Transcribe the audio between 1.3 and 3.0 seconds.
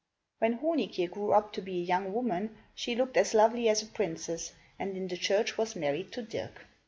up to be a young woman, she